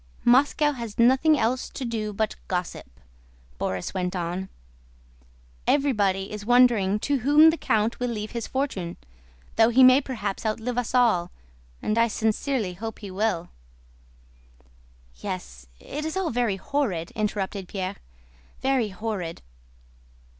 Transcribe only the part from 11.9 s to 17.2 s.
I sincerely hope he will..." "Yes, it is all very horrid,"